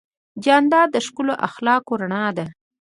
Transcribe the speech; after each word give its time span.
جانداد 0.43 0.87
د 0.91 0.97
ښکلو 1.05 1.33
اخلاقو 1.47 1.93
رڼا 2.01 2.25
ده. 2.37 2.45